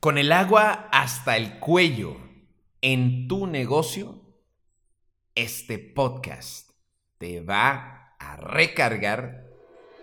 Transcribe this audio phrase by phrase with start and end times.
[0.00, 2.16] Con el agua hasta el cuello
[2.82, 4.22] en tu negocio,
[5.34, 6.70] este podcast
[7.18, 9.48] te va a recargar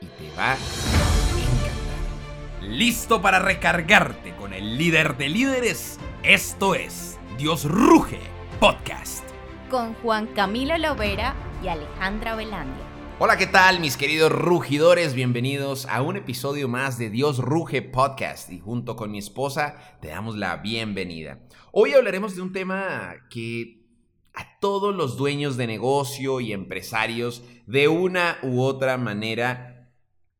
[0.01, 2.61] y te va a encantar.
[2.61, 5.97] ¿Listo para recargarte con el líder de líderes?
[6.23, 8.19] Esto es Dios Ruge
[8.59, 9.23] Podcast.
[9.69, 12.84] Con Juan Camilo Lovera y Alejandra Velandia.
[13.17, 15.13] Hola, ¿qué tal mis queridos rugidores?
[15.13, 20.09] Bienvenidos a un episodio más de Dios Ruge Podcast y junto con mi esposa te
[20.09, 21.39] damos la bienvenida.
[21.71, 23.87] Hoy hablaremos de un tema que
[24.33, 29.93] a todos los dueños de negocio y empresarios de una u otra manera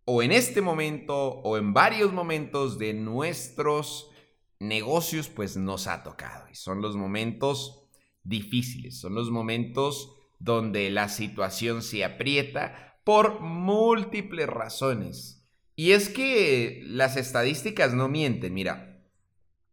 [0.04, 4.12] o en este momento o en varios momentos de nuestros
[4.60, 7.88] negocios pues nos ha tocado y son los momentos
[8.26, 15.46] difíciles, son los momentos donde la situación se aprieta por múltiples razones.
[15.76, 18.96] Y es que las estadísticas no mienten, mira,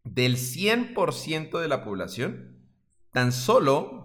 [0.03, 2.67] del 100% de la población,
[3.11, 4.03] tan solo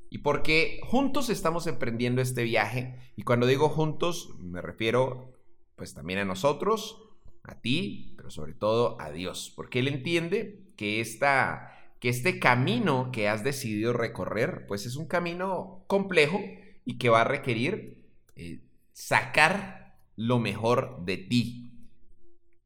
[0.09, 3.13] y porque juntos estamos emprendiendo este viaje.
[3.17, 5.33] Y cuando digo juntos, me refiero
[5.77, 7.11] pues también a nosotros,
[7.43, 13.11] a ti, pero sobre todo a Dios, porque Él entiende que, esta, que este camino
[13.13, 16.41] que has decidido recorrer, pues es un camino complejo
[16.85, 18.07] y que va a requerir
[18.37, 18.61] eh,
[18.93, 21.73] sacar lo mejor de ti.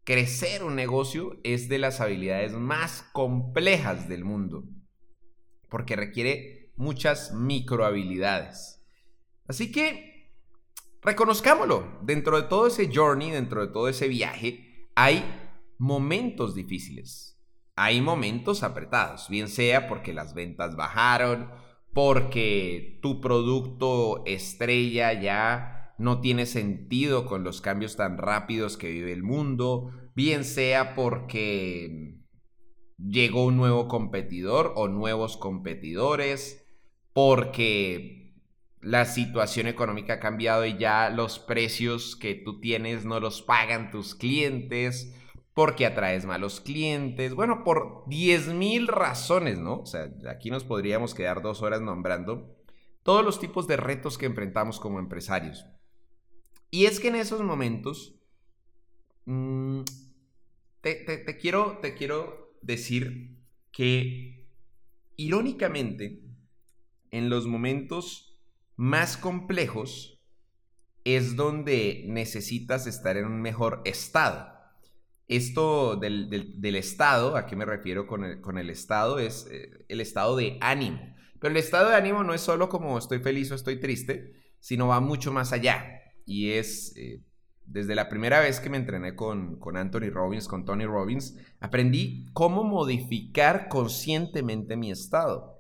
[0.05, 4.65] Crecer un negocio es de las habilidades más complejas del mundo,
[5.69, 8.84] porque requiere muchas microhabilidades.
[9.49, 10.06] Así que
[11.06, 15.25] Reconozcámoslo, dentro de todo ese journey, dentro de todo ese viaje, hay
[15.78, 17.41] momentos difíciles,
[17.77, 21.49] hay momentos apretados, bien sea porque las ventas bajaron,
[21.94, 29.12] porque tu producto estrella ya no tiene sentido con los cambios tan rápidos que vive
[29.12, 32.19] el mundo, bien sea porque
[32.99, 36.67] llegó un nuevo competidor o nuevos competidores,
[37.12, 38.25] porque
[38.87, 43.91] la situación económica ha cambiado y ya los precios que tú tienes no los pagan
[43.91, 45.13] tus clientes
[45.55, 49.81] porque atraes malos clientes, bueno, por 10.000 razones, ¿no?
[49.81, 52.57] O sea, aquí nos podríamos quedar dos horas nombrando
[53.03, 55.67] todos los tipos de retos que enfrentamos como empresarios.
[56.71, 58.15] Y es que en esos momentos,
[59.25, 59.81] mm,
[60.81, 63.37] te, quiero, te quiero decir
[63.73, 64.47] que,
[65.17, 66.23] irónicamente,
[67.11, 68.36] en los momentos
[68.76, 70.16] más complejos
[71.04, 74.53] es donde necesitas estar en un mejor estado.
[75.28, 78.25] Esto del, estado, ¿a qué me refiero con
[78.59, 79.19] el, estado?
[79.19, 81.00] Es eh, el estado de ánimo.
[81.41, 84.88] Pero el estado de ánimo no es solo como estoy feliz o estoy triste, sino
[84.88, 86.03] va mucho más allá.
[86.25, 87.22] Y es, eh,
[87.64, 92.26] desde la primera vez que me entrené con, con Anthony Robbins, con Tony Robbins, aprendí
[92.32, 95.56] cómo modificar conscientemente mi estado.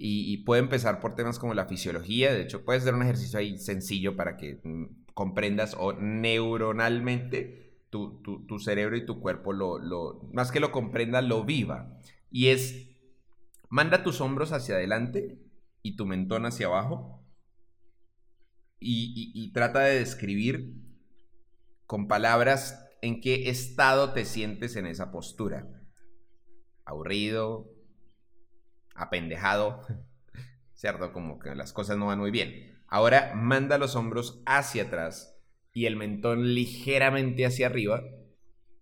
[0.00, 2.32] Y, puede empezar por temas como la fisiología.
[2.32, 8.22] De hecho, puede ser un ejercicio ahí sencillo para que mm, comprendas o neuronalmente tu,
[8.60, 11.98] cerebro y tu cuerpo lo, lo, más que lo comprenda, lo viva.
[12.30, 12.90] Y es,
[13.68, 15.40] manda tus hombros hacia adelante
[15.82, 17.26] y tu mentón hacia abajo.
[18.78, 20.74] Y, y trata de describir
[21.86, 25.68] con palabras en qué estado te sientes en esa postura.
[26.84, 27.77] Aburrido,
[28.98, 29.82] apendejado,
[30.74, 31.12] ¿cierto?
[31.12, 32.78] Como que las cosas no van muy bien.
[32.86, 35.38] Ahora manda los hombros hacia atrás
[35.72, 38.02] y el mentón ligeramente hacia arriba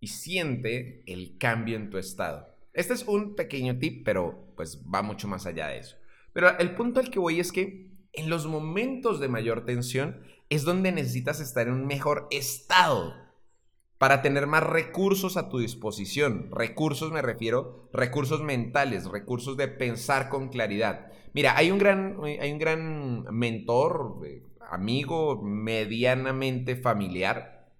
[0.00, 2.54] y siente el cambio en tu estado.
[2.72, 5.96] Este es un pequeño tip, pero pues va mucho más allá de eso.
[6.32, 10.64] Pero el punto al que voy es que en los momentos de mayor tensión es
[10.64, 13.14] donde necesitas estar en un mejor estado
[13.98, 16.50] para tener más recursos a tu disposición.
[16.52, 21.12] Recursos me refiero, recursos mentales, recursos de pensar con claridad.
[21.32, 27.70] Mira, hay un gran, hay un gran mentor, eh, amigo, medianamente familiar,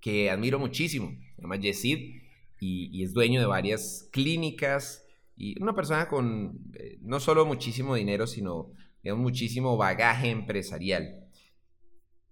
[0.00, 1.16] que admiro muchísimo.
[1.36, 2.22] Se llama Yesid
[2.58, 5.06] y, es dueño de varias clínicas
[5.36, 8.72] y una persona con eh, no solo muchísimo dinero, sino
[9.04, 11.19] muchísimo bagaje empresarial.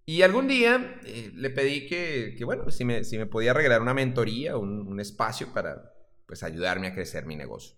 [0.08, 3.92] Y algún día eh, le pedí que, bueno, si me, si me, podía regalar una
[3.92, 5.92] mentoría, un, un, espacio para
[6.24, 7.76] pues, ayudarme a crecer mi negocio.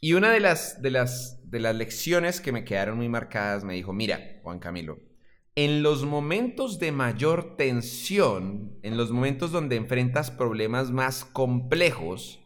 [0.00, 3.74] Y una de las, de, las, de las lecciones que me quedaron muy marcadas me
[3.74, 4.98] dijo, mira, Juan Camilo,
[5.54, 12.40] en los momentos de mayor tensión, en los momentos donde enfrentas problemas más complejos,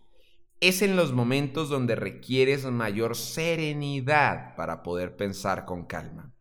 [0.61, 6.36] es en los momentos donde requieres mayor serenidad para poder pensar con calma.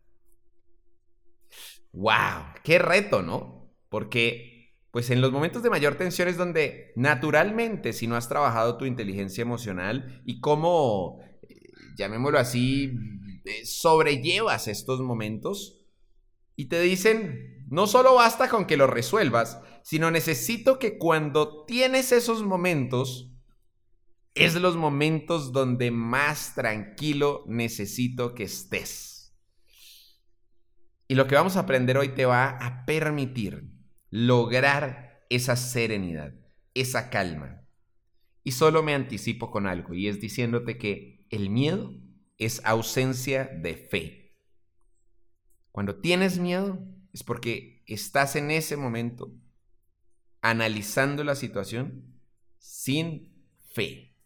[1.96, 2.52] ¡Wow!
[2.62, 3.72] ¡Qué reto, ¿no?
[3.88, 8.76] Porque, pues en los momentos de mayor tensión es donde naturalmente, si no has trabajado
[8.76, 11.56] tu inteligencia emocional y cómo, eh,
[11.96, 12.92] llamémoslo así,
[13.46, 15.86] eh, sobrellevas estos momentos
[16.54, 22.12] y te dicen, no solo basta con que lo resuelvas, sino necesito que cuando tienes
[22.12, 23.32] esos momentos,
[24.34, 29.15] es los momentos donde más tranquilo necesito que estés.
[31.08, 33.70] Y lo que vamos a aprender hoy te va a permitir
[34.10, 36.34] lograr esa serenidad,
[36.74, 37.62] esa calma.
[38.42, 41.94] Y solo me anticipo con algo, y es diciéndote que el miedo
[42.38, 44.36] es ausencia de fe.
[45.72, 46.78] Cuando tienes miedo
[47.12, 49.32] es porque estás en ese momento
[50.40, 52.20] analizando la situación
[52.58, 54.16] sin fe.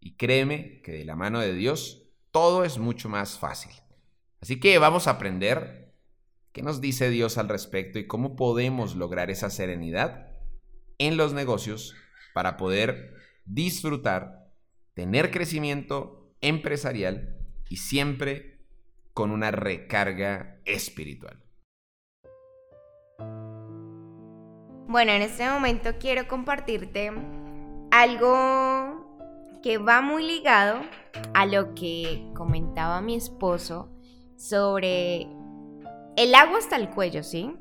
[0.00, 3.72] Y créeme que de la mano de Dios todo es mucho más fácil.
[4.40, 5.85] Así que vamos a aprender
[6.56, 10.26] ¿Qué nos dice Dios al respecto y cómo podemos lograr esa serenidad
[10.96, 11.94] en los negocios
[12.32, 13.12] para poder
[13.44, 14.48] disfrutar,
[14.94, 17.36] tener crecimiento empresarial
[17.68, 18.64] y siempre
[19.12, 21.44] con una recarga espiritual?
[24.88, 27.12] Bueno, en este momento quiero compartirte
[27.90, 29.18] algo
[29.62, 30.80] que va muy ligado
[31.34, 33.92] a lo que comentaba mi esposo
[34.38, 35.35] sobre
[36.16, 37.54] el agua hasta el cuello, ¿sí?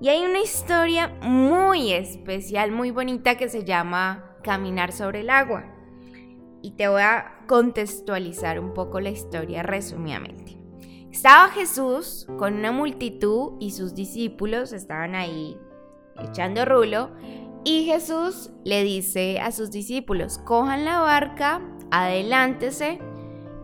[0.00, 5.64] Y hay una historia muy especial, muy bonita que se llama Caminar sobre el agua.
[6.62, 10.58] Y te voy a contextualizar un poco la historia resumidamente.
[11.10, 15.56] Estaba Jesús con una multitud y sus discípulos estaban ahí
[16.22, 17.10] echando rulo.
[17.64, 22.98] Y Jesús le dice a sus discípulos, cojan la barca, adelántese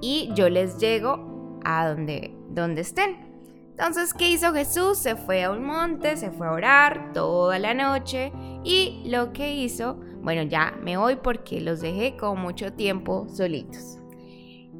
[0.00, 3.31] y yo les llego a donde, donde estén.
[3.72, 4.98] Entonces, ¿qué hizo Jesús?
[4.98, 8.30] Se fue a un monte, se fue a orar toda la noche
[8.64, 13.98] y lo que hizo, bueno, ya me voy porque los dejé con mucho tiempo solitos.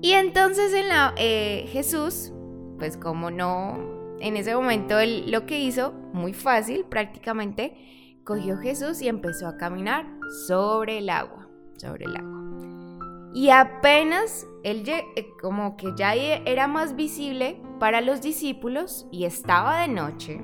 [0.03, 2.33] Y entonces en la, eh, Jesús,
[2.79, 3.79] pues como no,
[4.21, 9.57] en ese momento él lo que hizo, muy fácil prácticamente, cogió Jesús y empezó a
[9.57, 10.07] caminar
[10.47, 11.49] sobre el agua,
[11.79, 13.33] sobre el agua.
[13.35, 15.05] Y apenas él eh,
[15.41, 20.41] como que ya era más visible para los discípulos y estaba de noche.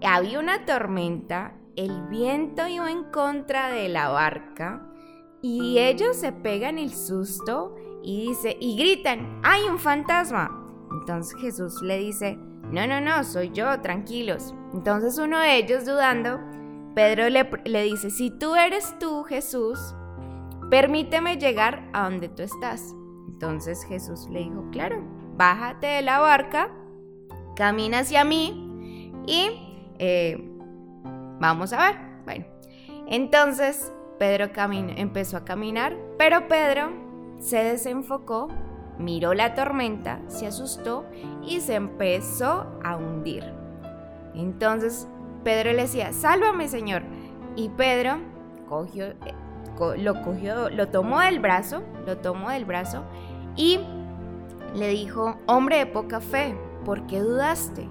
[0.00, 4.88] Había una tormenta, el viento iba en contra de la barca
[5.42, 7.74] y ellos se pegan el susto
[8.04, 12.36] y dice y gritan, "Hay un fantasma." Entonces Jesús le dice,
[12.70, 16.38] "No, no, no, soy yo, tranquilos." Entonces uno de ellos dudando,
[16.94, 19.96] Pedro le, le dice, "Si tú eres tú, Jesús,
[20.70, 22.94] permíteme llegar a donde tú estás."
[23.26, 25.02] Entonces Jesús le dijo, claro,
[25.36, 26.70] bájate de la barca,
[27.56, 29.50] camina hacia mí y
[29.98, 30.38] eh,
[31.40, 31.96] vamos a ver.
[32.24, 32.44] Bueno,
[33.06, 34.50] entonces Pedro
[34.96, 36.92] empezó a caminar, pero Pedro
[37.38, 38.48] se desenfocó,
[38.98, 41.04] miró la tormenta, se asustó
[41.42, 43.44] y se empezó a hundir.
[44.34, 45.08] Entonces
[45.42, 47.02] Pedro le decía, sálvame Señor.
[47.56, 48.18] Y Pedro
[48.68, 49.34] cogió, eh,
[49.98, 53.02] lo cogió, lo tomó del brazo, lo tomó del brazo
[53.56, 53.80] y
[54.74, 57.88] le dijo, hombre de poca fe, ¿por qué dudaste?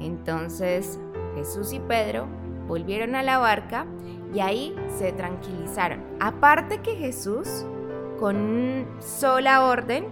[0.00, 1.00] Entonces
[1.34, 2.26] Jesús y Pedro
[2.66, 3.86] volvieron a la barca
[4.34, 6.04] y ahí se tranquilizaron.
[6.20, 7.64] Aparte que Jesús,
[8.18, 10.06] con sola orden,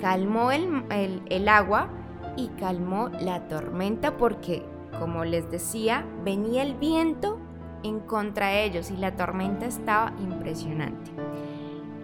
[0.00, 0.82] calmó el,
[1.28, 1.88] el, agua
[2.36, 4.64] y calmó la tormenta porque,
[4.98, 7.38] como les decía, venía el viento
[7.82, 11.10] en contra de ellos y la tormenta estaba impresionante.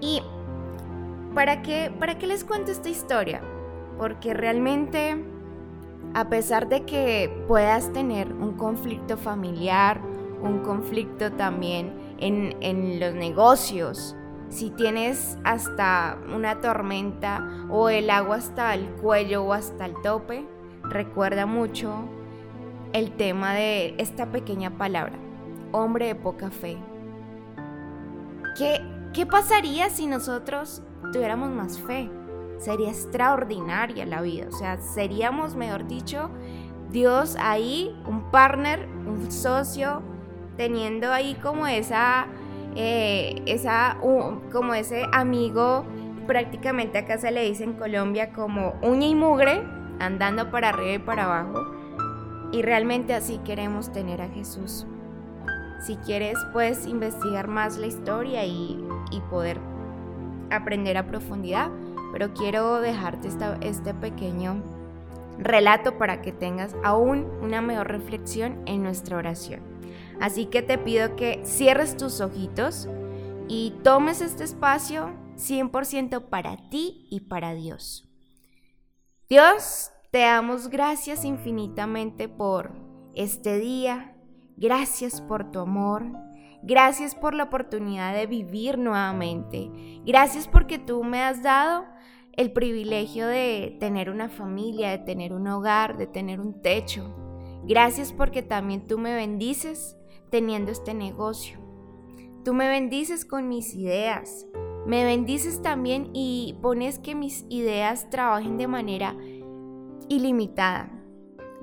[0.00, 0.22] ¿Y
[1.34, 3.40] para qué, para qué les cuento esta historia?
[3.98, 5.22] Porque realmente,
[6.14, 10.00] a pesar de que puedas tener un conflicto familiar,
[10.42, 14.16] un conflicto también en, en los negocios,
[14.48, 20.46] si tienes hasta una tormenta o el agua hasta el cuello o hasta el tope,
[20.84, 22.08] recuerda mucho
[22.92, 25.14] el tema de esta pequeña palabra,
[25.72, 26.76] hombre de poca fe.
[28.56, 28.80] ¿Qué,
[29.14, 32.10] qué pasaría si nosotros tuviéramos más fe.
[32.58, 34.46] Sería extraordinaria la vida.
[34.48, 36.30] O sea, seríamos, mejor dicho,
[36.90, 40.02] Dios ahí, un partner, un socio,
[40.56, 42.26] teniendo ahí como esa,
[42.76, 43.98] eh, esa,
[44.52, 45.84] como ese amigo,
[46.26, 49.62] prácticamente acá se le dice en Colombia como uña y mugre,
[50.00, 51.64] andando para arriba y para abajo.
[52.52, 54.86] Y realmente así queremos tener a Jesús.
[55.84, 58.82] Si quieres, puedes investigar más la historia y,
[59.30, 59.60] poder
[60.50, 61.70] aprender a profundidad,
[62.12, 63.28] pero quiero dejarte
[63.60, 64.62] este pequeño
[65.38, 69.60] relato para que tengas aún una mejor reflexión en nuestra oración.
[70.20, 72.88] Así que te pido que cierres tus ojitos
[73.48, 78.08] y tomes este espacio 100% para ti y para Dios.
[79.28, 82.72] Dios, te damos gracias infinitamente por
[83.14, 84.14] este día,
[84.56, 86.04] Gracias por tu amor.
[86.66, 89.70] Gracias por la oportunidad de vivir nuevamente.
[90.06, 91.84] Gracias porque tú me has dado
[92.32, 97.14] el privilegio de tener una familia, de tener un hogar, de tener un techo.
[97.64, 99.98] Gracias porque también tú me bendices
[100.30, 101.58] teniendo este negocio.
[102.46, 104.46] Tú me bendices con mis ideas.
[104.86, 109.14] Me bendices también y pones que mis ideas trabajen de manera
[110.08, 110.90] ilimitada.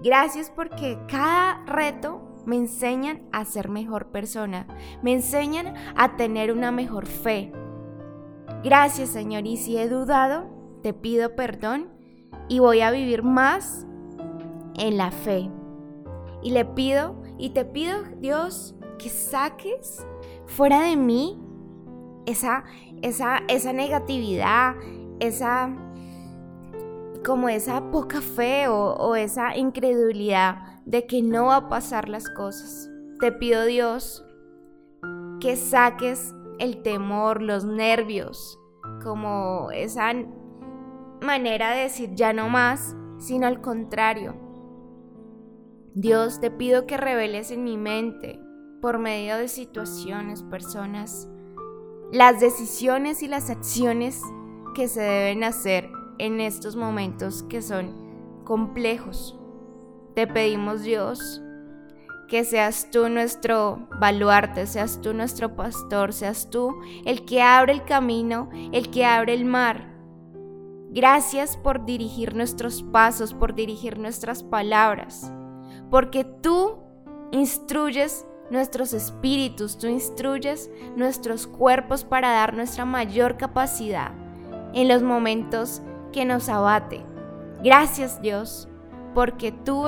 [0.03, 4.67] Gracias porque cada reto me enseñan a ser mejor persona,
[5.01, 7.51] me enseñan a tener una mejor fe.
[8.63, 10.45] Gracias Señor, y si he dudado,
[10.81, 11.89] te pido perdón
[12.47, 13.85] y voy a vivir más
[14.75, 15.49] en la fe.
[16.41, 20.05] Y le pido, y te pido Dios, que saques
[20.45, 21.39] fuera de mí
[22.25, 22.63] esa,
[23.01, 24.75] esa, esa negatividad,
[25.19, 25.75] esa
[27.25, 32.29] como esa poca fe o, o esa incredulidad de que no va a pasar las
[32.29, 32.89] cosas.
[33.19, 34.25] Te pido Dios
[35.39, 38.59] que saques el temor, los nervios,
[39.03, 40.13] como esa
[41.21, 44.35] manera de decir ya no más, sino al contrario.
[45.93, 48.39] Dios, te pido que reveles en mi mente,
[48.81, 51.27] por medio de situaciones, personas,
[52.11, 54.21] las decisiones y las acciones
[54.73, 59.40] que se deben hacer en estos momentos que son complejos.
[60.15, 61.41] Te pedimos Dios
[62.27, 66.73] que seas tú nuestro baluarte, seas tú nuestro pastor, seas tú
[67.05, 69.91] el que abre el camino, el que abre el mar.
[70.91, 75.31] Gracias por dirigir nuestros pasos, por dirigir nuestras palabras,
[75.89, 76.79] porque tú
[77.31, 84.11] instruyes nuestros espíritus, tú instruyes nuestros cuerpos para dar nuestra mayor capacidad
[84.73, 85.81] en los momentos
[86.13, 87.05] que nos abate.
[87.61, 88.69] Gracias Dios
[89.13, 89.85] porque tú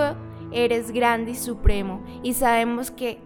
[0.51, 3.19] eres grande y supremo y sabemos que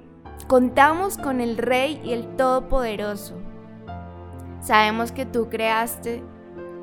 [0.47, 3.35] contamos con el Rey y el Todopoderoso.
[4.61, 6.23] Sabemos que tú creaste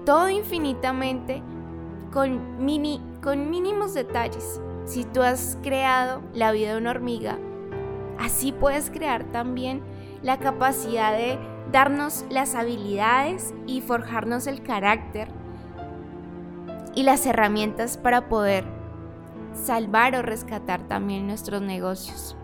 [0.04, 1.42] todo infinitamente
[2.12, 2.40] con,
[3.22, 4.60] con mínimos detalles.
[4.84, 7.38] Si tú has creado la vida de una hormiga,
[8.18, 9.82] así puedes crear también
[10.22, 11.38] la capacidad de
[11.72, 15.28] darnos las habilidades y forjarnos el carácter
[16.94, 18.64] y las herramientas para poder
[19.54, 22.36] salvar o rescatar también nuestros negocios.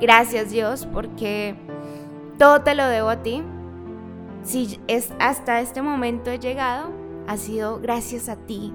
[0.00, 1.56] Gracias Dios porque
[2.38, 3.42] todo te lo debo a ti.
[4.42, 6.90] Si es hasta este momento he llegado,
[7.26, 8.72] ha sido gracias a ti.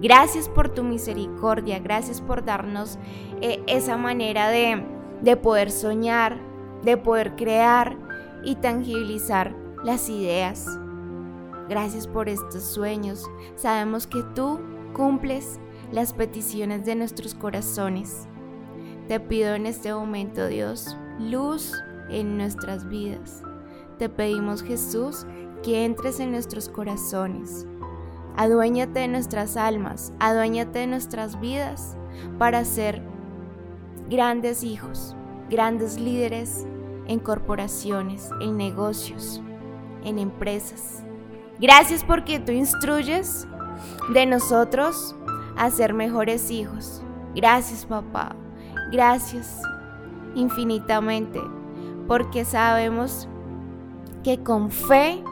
[0.00, 2.98] Gracias por tu misericordia, gracias por darnos
[3.40, 4.84] eh, esa manera de,
[5.22, 6.36] de poder soñar,
[6.82, 7.96] de poder crear
[8.42, 9.54] y tangibilizar
[9.84, 10.66] las ideas.
[11.68, 13.30] Gracias por estos sueños.
[13.54, 14.60] Sabemos que tú
[14.92, 15.60] cumples
[15.92, 18.26] las peticiones de nuestros corazones.
[19.08, 21.72] Te pido en este momento, Dios, luz
[22.08, 23.42] en nuestras vidas.
[23.98, 25.26] Te pedimos, Jesús,
[25.62, 27.66] que entres en nuestros corazones.
[28.36, 31.96] Aduéñate de nuestras almas, aduéñate de nuestras vidas
[32.38, 33.02] para ser
[34.10, 35.14] grandes hijos,
[35.48, 36.66] grandes líderes
[37.06, 39.40] en corporaciones, en negocios,
[40.02, 41.04] en empresas.
[41.60, 43.46] Gracias porque tú instruyes
[44.12, 45.14] de nosotros
[45.56, 47.02] a ser mejores hijos.
[47.34, 48.36] Gracias papá,
[48.92, 49.60] gracias
[50.34, 51.40] infinitamente,
[52.06, 53.28] porque sabemos
[54.22, 55.22] que con fe,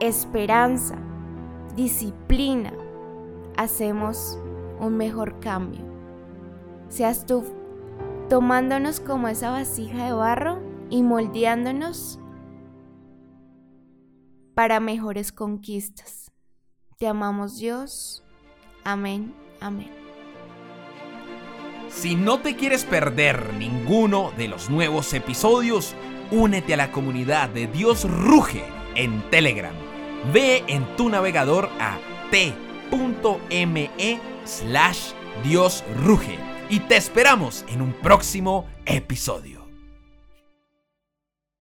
[0.00, 0.96] esperanza,
[1.76, 2.72] disciplina,
[3.56, 4.38] hacemos
[4.80, 5.84] un mejor cambio.
[6.88, 7.44] Seas tú
[8.28, 12.18] tomándonos como esa vasija de barro y moldeándonos
[14.54, 16.32] para mejores conquistas.
[16.98, 18.24] Te amamos Dios.
[18.84, 19.90] Amén, amén.
[21.90, 25.94] Si no te quieres perder ninguno de los nuevos episodios,
[26.30, 29.74] únete a la comunidad de Dios Ruge en Telegram
[30.32, 31.98] Ve en tu navegador a
[32.30, 33.90] t.me
[34.44, 39.59] slash Dios ruge y te esperamos en un próximo episodio.